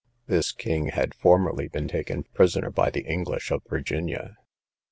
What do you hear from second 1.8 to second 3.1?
taken prisoner by the